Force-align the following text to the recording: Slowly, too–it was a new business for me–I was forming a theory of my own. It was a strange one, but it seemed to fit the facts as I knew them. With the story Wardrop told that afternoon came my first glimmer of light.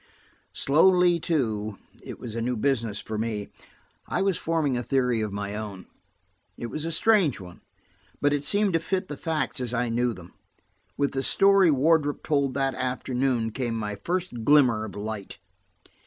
Slowly, 0.55 1.19
too–it 1.19 2.17
was 2.17 2.33
a 2.33 2.41
new 2.41 2.57
business 2.57 2.99
for 2.99 3.19
me–I 3.19 4.23
was 4.23 4.35
forming 4.35 4.75
a 4.75 4.81
theory 4.81 5.21
of 5.21 5.31
my 5.31 5.53
own. 5.55 5.85
It 6.57 6.71
was 6.71 6.85
a 6.85 6.91
strange 6.91 7.39
one, 7.39 7.61
but 8.19 8.33
it 8.33 8.43
seemed 8.43 8.73
to 8.73 8.79
fit 8.79 9.09
the 9.09 9.15
facts 9.15 9.59
as 9.59 9.75
I 9.75 9.89
knew 9.89 10.15
them. 10.15 10.33
With 10.97 11.11
the 11.11 11.21
story 11.21 11.69
Wardrop 11.69 12.23
told 12.23 12.55
that 12.55 12.73
afternoon 12.73 13.51
came 13.51 13.75
my 13.75 13.93
first 13.95 14.43
glimmer 14.43 14.85
of 14.85 14.95
light. 14.95 15.37